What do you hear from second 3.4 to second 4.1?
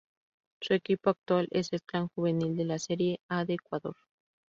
de Ecuador.